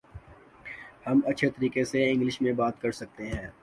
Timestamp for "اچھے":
1.27-1.49